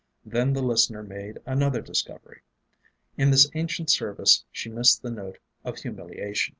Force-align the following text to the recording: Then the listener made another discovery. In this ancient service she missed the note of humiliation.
Then 0.25 0.53
the 0.53 0.63
listener 0.63 1.03
made 1.03 1.37
another 1.45 1.79
discovery. 1.79 2.41
In 3.17 3.29
this 3.29 3.51
ancient 3.53 3.91
service 3.91 4.43
she 4.51 4.67
missed 4.67 5.03
the 5.03 5.11
note 5.11 5.37
of 5.63 5.77
humiliation. 5.77 6.49